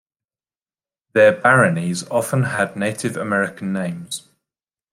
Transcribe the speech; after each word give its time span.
Their 1.13 1.31
"baronies" 1.39 2.01
often 2.09 2.41
had 2.45 2.75
Native 2.75 3.15
American 3.17 3.71
names. 3.71 4.27